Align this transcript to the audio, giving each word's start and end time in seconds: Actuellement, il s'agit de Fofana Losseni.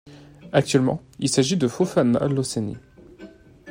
Actuellement, 0.51 0.99
il 1.19 1.29
s'agit 1.29 1.57
de 1.57 1.67
Fofana 1.67 2.25
Losseni. 2.27 2.75